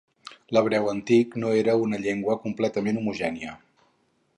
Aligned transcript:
L'hebreu 0.55 0.89
antic 0.93 1.37
no 1.43 1.53
era 1.59 1.77
una 1.83 2.01
llengua 2.07 2.41
completament 2.49 3.03
homogènia. 3.05 3.57